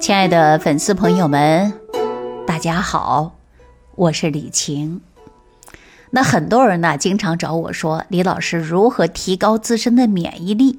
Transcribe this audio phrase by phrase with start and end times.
[0.00, 1.72] 亲爱的粉丝朋友们，
[2.46, 3.36] 大家好，
[3.94, 5.00] 我是李晴。
[6.10, 10.78] 那很多人呢，经常找我说，李老师如何提高自身的免疫力？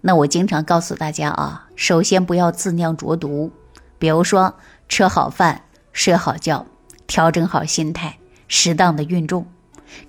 [0.00, 3.52] 那我经常告诉大家啊，首先不要自酿浊毒，
[3.98, 4.54] 比如说
[4.88, 5.62] 吃好饭、
[5.92, 6.66] 睡好觉、
[7.06, 8.18] 调整好心态、
[8.48, 9.46] 适当的运动，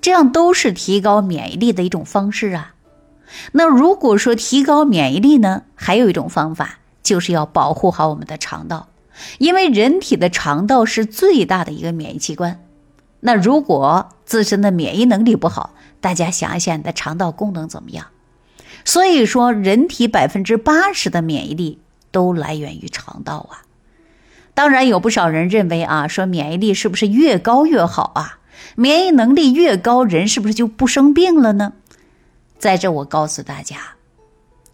[0.01, 2.73] 这样都是提高免疫力的一种方式啊。
[3.51, 6.79] 那如果说提高免疫力呢，还有一种方法。
[7.07, 8.89] 就是要保护好我们的肠道，
[9.37, 12.61] 因为人体的肠道是最大的一个免疫器官。
[13.21, 18.07] 那如果自身的免疫能力不好，大家想一想，你的肠道功能怎么样？
[18.83, 21.79] 所以说，人体百分之八十的免疫力
[22.11, 23.63] 都来源于肠道啊。
[24.53, 28.39] 当然，有不少人认为啊，说免疫力是不是越高越好啊？
[28.75, 31.71] 免疫能力越高，人是不是就不生病了呢？
[32.59, 33.77] 在这，我告诉大家，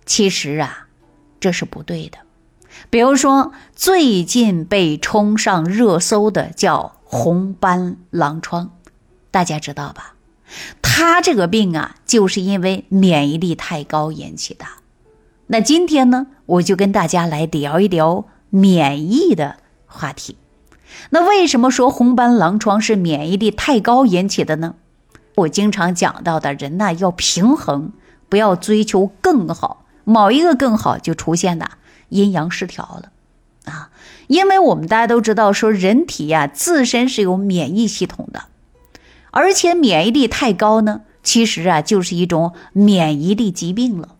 [0.03, 0.87] 其实啊。
[1.43, 2.19] 这是不对的，
[2.89, 8.71] 比如说最近被冲上热搜的叫红斑狼疮，
[9.29, 10.15] 大家知道吧？
[10.81, 14.63] 他这个病啊，就是因为免疫力太高引起的。
[15.47, 20.37] 那今天呢，我就跟大家来聊一聊免疫的话题。
[21.09, 24.75] 那为什么说红斑狼疮是免疫力太高引起的呢？
[25.35, 27.91] 我经常讲到的人呢，要平衡，
[28.29, 29.82] 不要追求更好。
[30.03, 31.71] 某一个更好，就出现的
[32.09, 33.11] 阴阳失调了，
[33.71, 33.89] 啊，
[34.27, 38.43] 因为我们大家都知道，说人体呀自身是有免疫系统的，
[39.31, 44.15] 而且免疫力太高呢，其实啊就是一种免疫力疾病了，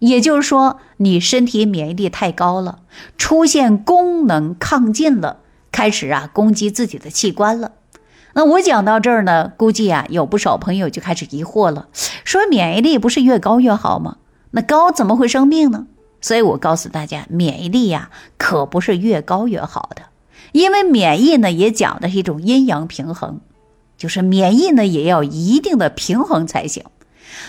[0.00, 2.80] 也就是说你身体免疫力太高了，
[3.16, 5.38] 出现功能亢进了，
[5.70, 7.72] 开始啊攻击自己的器官了。
[8.34, 11.88] 那我讲到这儿呢，估计啊有不少朋友就开始疑惑了，
[12.24, 14.16] 说免疫力不是越高越好吗？
[14.52, 15.86] 那高怎么会生病呢？
[16.20, 20.02] 所以我告诉大家，免疫力呀可不是越高越好的，
[20.52, 23.40] 因为免疫呢也讲的是一种阴阳平衡，
[23.98, 26.84] 就是免疫呢也要一定的平衡才行。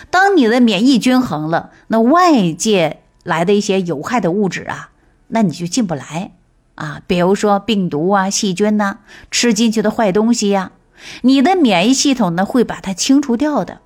[0.10, 4.90] 当你的免疫均衡了，那外界来的一些有害的物质啊，
[5.28, 6.32] 那你就进不来
[6.76, 7.02] 啊。
[7.06, 8.98] 比如说病毒啊、细菌呐，
[9.30, 10.72] 吃进去的坏东西呀，
[11.22, 13.82] 你的免疫系统呢会把它清除掉的。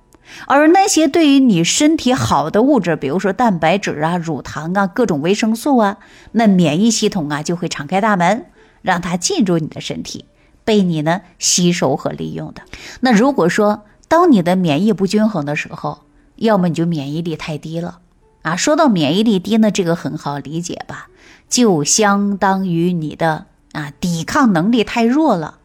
[0.46, 5.98] 而那些对于你身体好的物质，比如说蛋白质啊、乳糖啊、各种维生素啊，
[6.32, 8.46] 那免疫系统啊就会敞开大门，
[8.82, 10.24] 让它进入你的身体，
[10.64, 12.62] 被你呢吸收和利用的。
[13.00, 16.00] 那如果说当你的免疫不均衡的时候，
[16.36, 17.98] 要么你就免疫力太低了
[18.42, 18.56] 啊。
[18.56, 21.08] 说到免疫力低呢，这个很好理解吧？
[21.48, 25.58] 就相当于你的啊抵抗能力太弱了，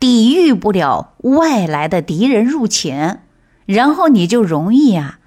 [0.00, 3.18] 抵御不了外来的敌人入侵。
[3.68, 5.18] 然后你就容易啊，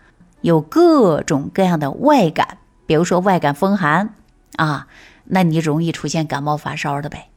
[0.41, 2.57] 有各种各样的外感，
[2.88, 4.16] 比如说外感风寒
[4.56, 4.88] 啊，
[5.25, 7.30] 那你容易出现感冒发烧的呗。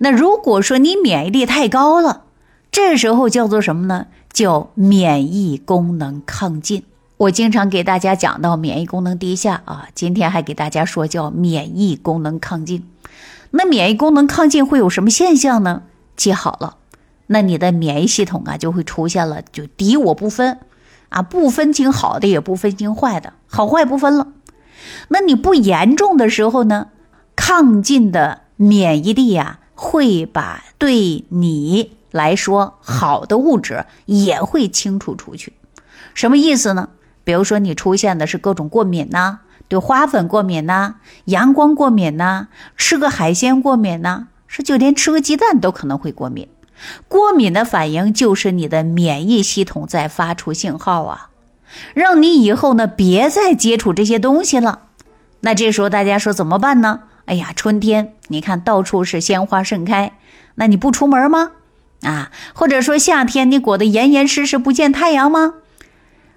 [0.00, 2.24] 那如果说你免疫力太高了，
[2.72, 4.08] 这时候叫做什么呢？
[4.32, 6.82] 叫免疫功能亢进。
[7.16, 12.90] 我经常给大家讲到免疫功能低下啊，今天还给大家说叫免疫功能亢进。
[13.52, 15.82] 那免疫功能亢进会有什么现象呢？
[16.16, 16.78] 记好了。
[17.32, 20.58] 那你的免疫系统啊，就会出现了，就敌我不分，
[21.10, 24.26] 啊，不分清好的，也不分清坏的，好坏不分了。
[25.10, 26.88] 那你不严重的时候呢，
[27.36, 35.52] 亢进的免疫力啊，会把对你来说好的物质也会清除出去。
[36.14, 36.88] 什么意思呢？
[37.22, 39.38] 比如说你出现的是各种过敏呐，
[39.68, 40.96] 对花粉过敏呐，
[41.26, 46.48] 阳光过敏呐，吃个海鲜过敏呐，是就连吃个鸡蛋都可能会过敏。
[47.08, 51.30] 过敏的反应就是你的免疫系统在发出信号啊，
[51.94, 54.82] 让你以后呢别再接触这些东西了。
[55.40, 57.00] 那这时候大家说怎么办呢？
[57.26, 60.12] 哎呀，春天你看到处是鲜花盛开，
[60.56, 61.52] 那你不出门吗？
[62.02, 65.54] 啊，或者说夏天你裹得严严实实不见太阳吗？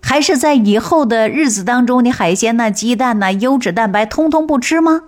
[0.01, 5.03] 还是在以后的日子当中，你海鲜呐、鸡蛋呐、优质蛋白通通不吃吗？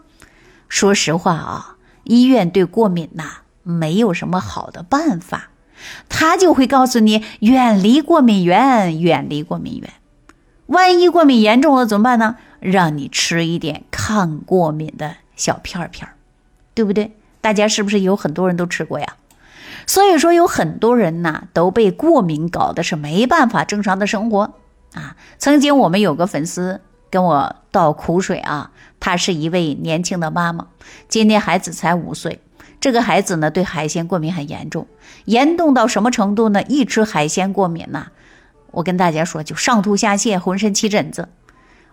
[0.70, 1.76] 说实话啊，
[2.06, 3.24] 医院对过敏呐。
[3.66, 5.50] 没有什么好的办法，
[6.08, 9.92] 他就会告诉你远离过敏源，远离过敏源。
[10.68, 12.38] 万一过敏严重了怎么办呢？
[12.60, 16.08] 让你吃一点抗过敏的小片片
[16.74, 17.16] 对不对？
[17.42, 19.16] 大家是不是有很多人都吃过呀？
[19.88, 24.54] 所以说有很多人呐都被过敏搞的是没办法正常的生活
[24.94, 25.16] 啊。
[25.38, 30.68] 曾经我们有个粉丝跟我倒苦水啊，她是一位年轻的妈妈，
[31.08, 32.42] 今年孩子才五岁。
[32.86, 34.86] 这个孩子呢，对海鲜过敏很严重，
[35.26, 36.62] 严重到什么程度呢？
[36.62, 38.10] 一吃海鲜过敏呐，
[38.70, 41.28] 我跟大家说，就上吐下泻，浑身起疹子，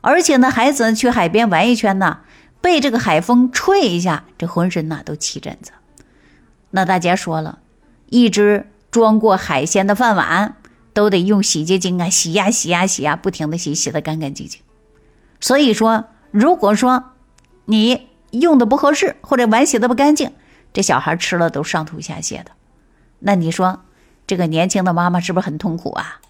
[0.02, 2.18] 而且呢，孩子去海边玩一圈呢，
[2.60, 5.72] 被这个海风吹一下，这浑身呐都起疹子。
[6.72, 7.60] 那大家说了，
[8.10, 10.56] 一只装过海鲜的饭碗
[10.92, 14.60] 都得用洗洁精啊洗呀洗呀洗呀，不停的洗，洗的干干净净。
[15.40, 17.04] 所以说，如果说
[17.64, 20.32] 你用的不合适，或者碗洗的不干净，
[20.72, 22.52] 这小孩吃了都上吐下泻的。
[23.20, 23.80] 那你说，
[24.26, 26.20] 这个年轻的妈妈是不是很痛苦啊？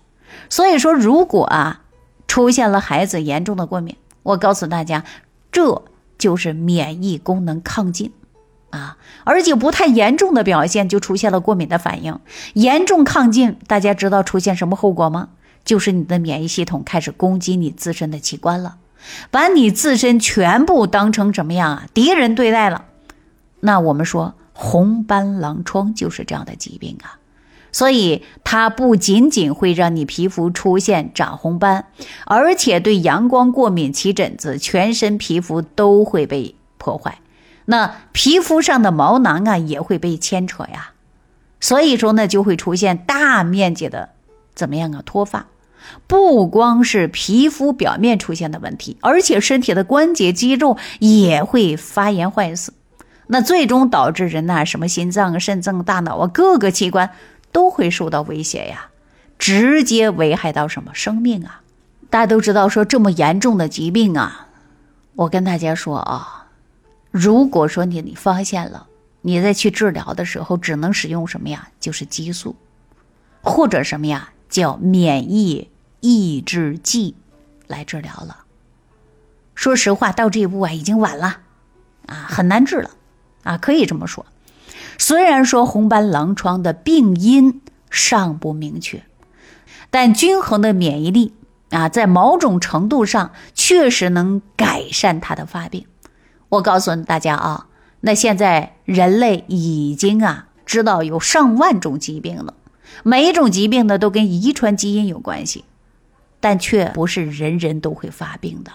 [0.49, 1.83] 所以说，如果啊
[2.27, 5.05] 出现了孩子严重的过敏，我告诉大家，
[5.51, 5.83] 这
[6.19, 8.13] 就是免疫功能亢进
[8.71, 12.19] 啊，而且不太严重的表现就出现了过敏的反应。
[12.55, 15.31] 严重亢进，大家知道出现什么后果吗？
[15.65, 18.77] 就是你的免疫系统开始攻击你自身的器官了，
[19.31, 22.87] 把你自身全部当成什么样啊敌人对待了。
[23.65, 27.19] 那我们说红斑狼疮就是这样的疾病啊。
[27.75, 31.87] 所以它不仅仅会让你皮肤出现长红斑，
[32.27, 37.21] 而且对阳光过敏起疹子，全身皮肤都会被破坏。
[37.65, 40.93] 那皮肤上的毛囊啊也会被牵扯呀。
[41.61, 44.11] 所以说呢，就会出现大面积的
[44.55, 45.47] 怎么样啊脱发。
[46.07, 52.75] 不光是皮肤表面出现的问题，而且身体的关节肌肉也会发炎坏死。
[53.33, 57.11] 那最终导致人呐什么心脏、肾脏、大脑啊各个器官。
[57.55, 58.89] 都会受到威胁呀，
[59.39, 61.61] 直接危害到什么生命啊？
[62.09, 64.49] 大家都知道，说这么严重的疾病啊，
[65.17, 66.47] 我跟大家说啊，
[67.11, 68.87] 如果说你你发现了，
[69.21, 71.69] 你再去治疗的时候，只能使用什么呀？
[71.79, 72.57] 就是激素，
[73.43, 74.31] 或者什么呀？
[74.49, 75.69] 叫免疫
[76.01, 77.15] 抑制剂
[77.67, 78.45] 来治疗了。
[79.55, 81.41] 说实话，到这一步啊，已经晚了
[82.07, 82.93] 啊，很难治了
[83.43, 84.27] 啊，可以这么说。
[84.99, 87.61] 虽然说红斑狼疮的病因
[87.91, 89.03] 尚不明确，
[89.91, 91.33] 但均衡的免疫力
[91.71, 95.87] 啊，在某种程度上确实能改善它的发病。
[96.51, 97.67] 我告诉大家啊，
[98.01, 102.55] 那现在人类已经啊知道有上万种疾病了，
[103.03, 105.65] 每一种疾病呢都跟遗传基因有关系，
[106.39, 108.73] 但却不是人人都会发病的，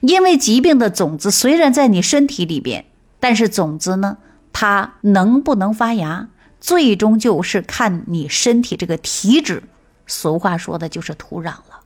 [0.00, 2.84] 因为疾病的种子虽然在你身体里边，
[3.24, 4.18] 但是种子呢？
[4.52, 6.28] 它能不能发芽，
[6.60, 9.62] 最终就是看你身体这个体质。
[10.06, 11.80] 俗话说的就是土壤了，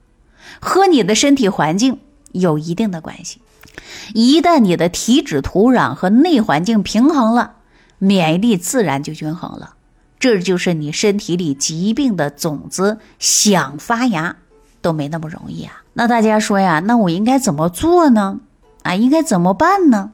[0.58, 2.00] 和你的身体环境
[2.32, 3.40] 有一定的关系。
[4.14, 7.52] 一旦你的体质、土壤和内环境平衡了，
[7.98, 9.76] 免疫力自然就均衡了。
[10.18, 14.34] 这就是你身体里疾病的种子想发芽
[14.82, 15.84] 都没那么容易啊。
[15.92, 18.40] 那大家说呀，那我应该怎么做呢？
[18.82, 20.10] 啊，应该怎么办呢？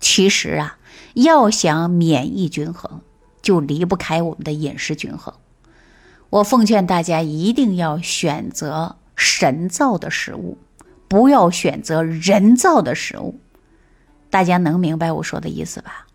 [0.00, 0.76] 其实啊。
[1.14, 3.00] 要想免疫均衡，
[3.42, 5.34] 就离不开我们的饮食均衡。
[6.30, 10.58] 我奉劝大家一定要选择神造的食物，
[11.08, 13.40] 不要选择人造的食物。
[14.30, 16.06] 大家能明白我说的意思吧？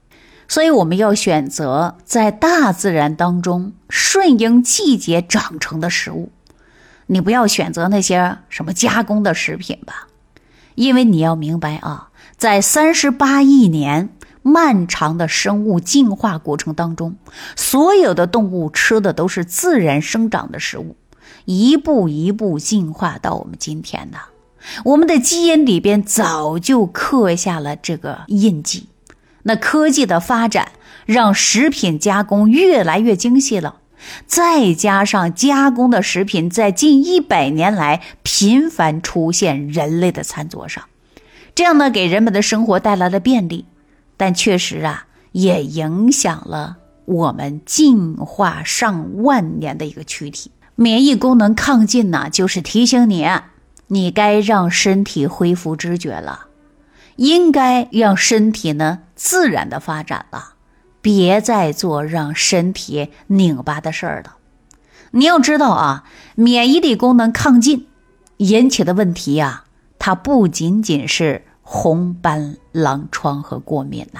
[0.48, 6.32] 所以我们要选择在大自然当中顺应季节长成的食物。
[7.08, 10.08] 你不要选择那些什么加工的食品吧，
[10.76, 12.10] 因为你要明白啊，
[12.44, 14.10] 在三十八亿年。
[14.42, 17.16] 漫长的生物进化过程当中，
[17.56, 20.98] 所有的动物吃的都是自然生长的食物，
[21.46, 24.18] 一步一步进化到我们今天的。
[24.84, 28.90] 我们的基因里边早就刻下了这个印记。
[29.44, 30.74] 那科技的发展
[31.06, 33.78] 让食品加工越来越精细了，
[34.28, 40.84] 再加上加工的食品在近一百年来频繁出现人类的餐桌上，
[41.56, 43.66] 这样呢，给人们的生活带来了便利。
[44.16, 50.52] 但确实啊，也影响了我们进化上万年的一个躯体。
[50.76, 53.28] 免疫功能亢进呢，就是提醒你，
[53.88, 56.48] 你该让身体恢复知觉了，
[57.18, 60.54] 应该让身体呢自然的发展了，
[61.02, 64.38] 别再做让身体拧巴的事儿了。
[65.12, 66.06] 你要知道啊，
[66.36, 67.88] 免疫力功能亢进
[68.38, 69.66] 引起的问题呀，
[70.04, 71.44] 它不仅仅是。
[71.66, 74.20] 红斑狼疮和过敏呐，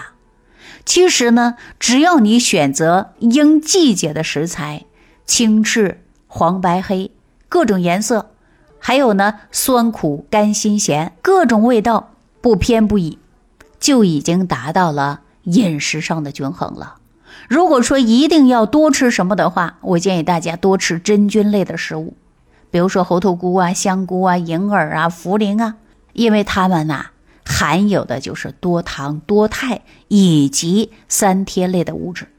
[0.86, 4.86] 其实呢，只要你选择应季节的食材，
[5.26, 7.12] 青赤黄白黑
[7.50, 8.32] 各种颜色，
[8.80, 13.20] 还有呢酸苦甘辛咸各种味道不偏不倚，
[13.78, 16.96] 就已经达到了饮食上的均衡了。
[17.50, 22.16] 如果说一定要多吃什么的话，我建议大家多吃真菌类的食物，
[22.74, 25.76] 比如说猴头菇啊、香菇啊、银耳啊、茯苓啊，
[26.14, 27.12] 因为它们呐。
[27.46, 32.30] 含有的就是多糖、多肽以及三萜类的物质。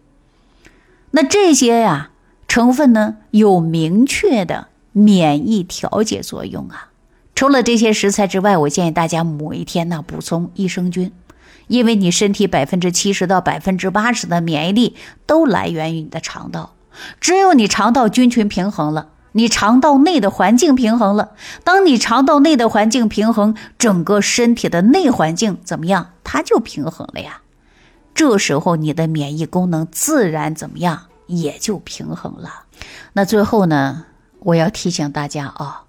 [1.10, 2.10] 那这些呀
[2.48, 6.88] 成分呢，有明确的免疫调节作用啊。
[7.34, 11.12] 除了这些食材之外，我建议大家每一天呢补充益生菌，
[11.66, 16.72] 因为你身体百分之七十到百分之八十的免疫力都来源于你的肠道。
[17.20, 21.32] 只有你肠道菌群平衡了，你肠道内的环境平衡了。
[21.64, 26.12] 当你肠道内的环境平衡，整个身体的内环境怎么样？
[26.22, 27.42] 它就平衡了呀。
[28.14, 32.64] 这时候你的免疫功能自然怎么样，也就平衡了。
[33.14, 34.04] 那最后呢，
[34.38, 35.82] 我要提醒大家啊，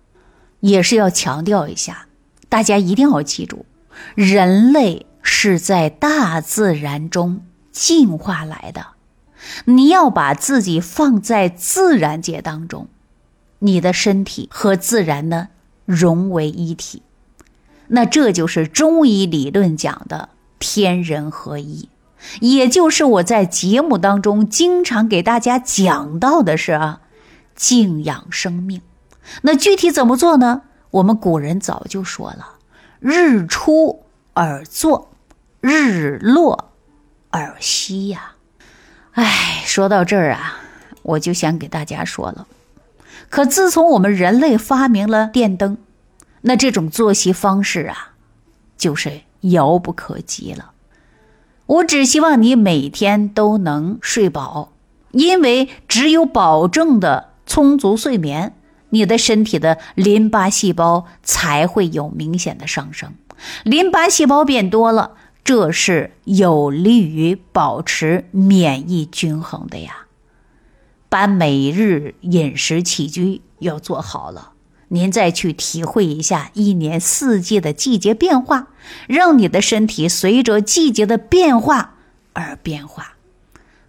[0.59, 2.07] 也是要强调一下，
[2.49, 3.67] 大家一定要记住，
[4.15, 8.87] 人类是在大自然中进化来的。
[9.65, 12.87] 你要把自己放在自然界当中，
[13.59, 15.49] 你的身体和自然呢
[15.85, 17.01] 融为一体，
[17.87, 21.89] 那这就是中医理论讲的天人合一，
[22.41, 27.01] 也就是我在节目当中经常给大家讲到的是啊，
[27.55, 28.81] 静养生命。
[29.41, 30.63] 那具体怎么做呢？
[30.91, 32.55] 我们古人早就说了
[32.99, 35.11] ：“日出而作，
[35.61, 36.71] 日落
[37.31, 38.33] 而息”呀。
[39.11, 40.59] 哎，说到这儿啊，
[41.01, 42.47] 我就想给大家说了。
[43.35, 45.77] 可自从我们人类发明了电灯，
[46.43, 48.13] 那这种作息方式啊，
[48.77, 50.71] 就是遥不可及了。
[51.65, 54.71] 我只希望你每天都能睡饱，
[55.11, 58.55] 因为只有保证的充足睡眠，
[58.91, 63.11] 你的身体的淋巴细胞才会有明显的上升。
[63.65, 65.11] 淋巴细胞变多了。
[65.43, 70.04] 这是有利于保持免疫均衡的呀，
[71.15, 74.51] 把每日饮食起居要做好了，
[74.89, 78.67] 您再去体会一下一年四季的季节变化，
[79.07, 81.95] 让你的身体随着季节的变化
[82.33, 83.13] 而变化。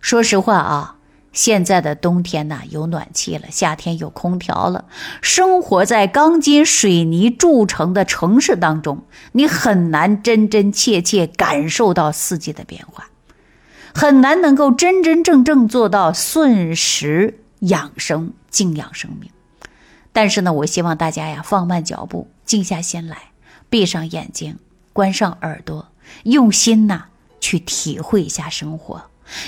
[0.01, 0.93] 说实话啊。
[1.33, 4.85] 现在的冬天呢，有暖气了；夏天有空调了。
[5.21, 9.03] 生活在钢筋水泥铸成的城市当中，
[9.33, 13.11] 你很难真真切切感受到四季的变化，
[13.97, 19.31] 很难能够真真正正做到顺时养生、静养生命。
[20.13, 23.17] 但是呢，我希望大家呀，放慢脚步，静下心来，
[23.71, 24.59] 闭上眼睛，
[24.93, 25.89] 关上耳朵，
[26.25, 27.07] 用心呐
[27.41, 29.03] 去体会一下生活。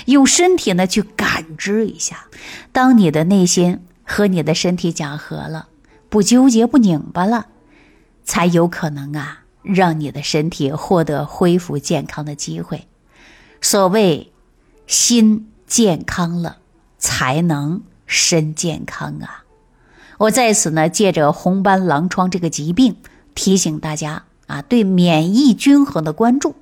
[0.07, 2.25] 用身体呢去感知一下，
[2.71, 5.67] 当你的内心和你的身体讲和了，
[6.09, 7.45] 不纠结不拧巴了，
[8.23, 12.87] 才有可能啊，让你的身体获得恢复健康的机会。
[13.61, 14.31] 所谓
[14.89, 16.57] 心健康了，
[16.97, 19.45] 才能身健康啊！
[20.17, 22.95] 我在此呢，借着红斑狼疮这个疾病，
[23.35, 26.55] 提醒大家啊，对免疫均衡的关注。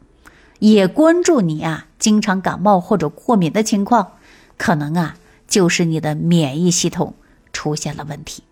[0.60, 4.12] 也关注你啊，经常感冒或者过敏的情况，
[4.57, 5.15] 可能啊
[5.48, 7.13] 就是你的免疫系统
[7.53, 8.43] 出现了问题。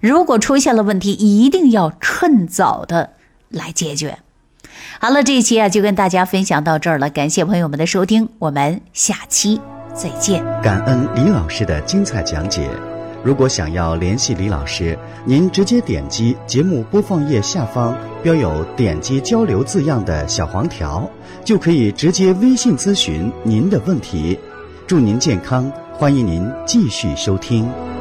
[0.00, 3.14] 如果出现了问题，一定要趁早的
[3.48, 4.18] 来解决。
[5.00, 9.60] 好了，这一期啊就跟大家分享到这儿了，感谢朋友们的收听，我们下期
[9.94, 10.44] 再见。
[10.62, 12.68] 感恩李老师的精彩讲解。
[13.22, 21.08] 如果想要联系李老师，您直接点击节目播放页下方标有“点击交流”字样的小黄条，
[21.42, 24.38] 就可以直接微信咨询您的问题。
[24.86, 27.93] 祝您健康，欢迎您继续收听。